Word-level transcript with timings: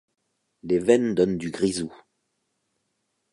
Les 0.63 0.79
veines 0.79 1.13
donnent 1.13 1.37
du 1.37 1.51
grisou. 1.51 1.93